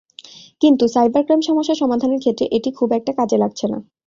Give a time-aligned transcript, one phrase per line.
[0.61, 3.77] কিন্তু cyber crime সমস্যা সমাধানের ক্ষেত্রে এটি খুব একটা কাজে লাগছে না।